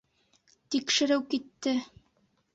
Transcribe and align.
Тикшереү 0.75 1.21
китте. 1.35 1.77